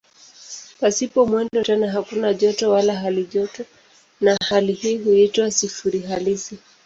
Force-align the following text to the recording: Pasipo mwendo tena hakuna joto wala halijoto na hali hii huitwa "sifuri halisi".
Pasipo 0.79 1.25
mwendo 1.25 1.63
tena 1.63 1.91
hakuna 1.91 2.33
joto 2.33 2.69
wala 2.71 2.95
halijoto 2.95 3.63
na 4.21 4.37
hali 4.49 4.73
hii 4.73 4.97
huitwa 4.97 5.51
"sifuri 5.51 5.99
halisi". 5.99 6.57